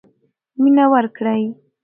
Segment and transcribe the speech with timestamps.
[0.61, 1.41] مینه ورکړئ.